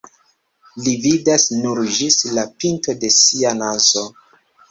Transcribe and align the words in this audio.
Li 0.85 0.93
vidas 1.03 1.45
nur 1.65 1.81
ĝis 1.99 2.17
la 2.37 2.47
pinto 2.63 2.97
de 3.03 3.13
sia 3.19 3.55
nazo. 3.61 4.07